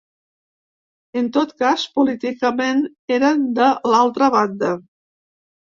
En 1.21 1.27
tot 1.35 1.53
cas, 1.63 1.85
políticament 1.99 2.83
eren 3.19 3.45
de 3.61 3.71
l'altra 3.95 4.35
banda 4.39 4.77